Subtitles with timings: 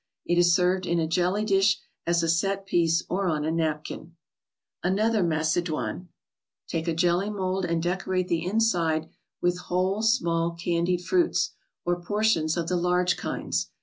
[0.25, 4.15] It is served in a jelly dish as a set piece or on a napkin.
[4.81, 6.07] another SlpaccDotne.
[6.67, 7.63] T; ke a jeiiy ™id.
[7.65, 9.09] and 7 decorate the inside
[9.43, 11.51] with whole, small candied fruits,
[11.85, 13.69] or portions of the large kinds.